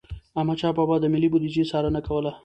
احمدشاه 0.39 0.73
بابا 0.77 0.93
به 0.97 1.01
د 1.03 1.05
ملي 1.13 1.27
بوديجي 1.31 1.63
څارنه 1.71 2.01
کوله. 2.07 2.31